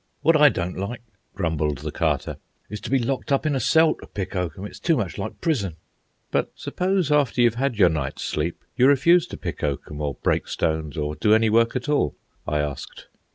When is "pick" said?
4.07-4.35, 9.37-9.61